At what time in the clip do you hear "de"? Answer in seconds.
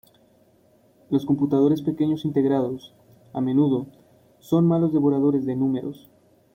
5.45-5.55